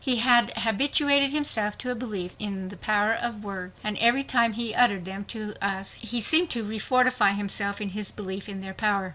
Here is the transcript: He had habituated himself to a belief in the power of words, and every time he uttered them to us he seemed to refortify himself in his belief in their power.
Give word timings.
He 0.03 0.15
had 0.15 0.51
habituated 0.57 1.31
himself 1.31 1.77
to 1.77 1.91
a 1.91 1.93
belief 1.93 2.35
in 2.39 2.69
the 2.69 2.75
power 2.75 3.13
of 3.13 3.43
words, 3.43 3.79
and 3.83 3.95
every 3.99 4.23
time 4.23 4.53
he 4.53 4.73
uttered 4.73 5.05
them 5.05 5.25
to 5.25 5.53
us 5.63 5.93
he 6.01 6.19
seemed 6.21 6.49
to 6.49 6.63
refortify 6.65 7.35
himself 7.37 7.79
in 7.79 7.89
his 7.89 8.09
belief 8.11 8.49
in 8.49 8.61
their 8.61 8.73
power. 8.73 9.09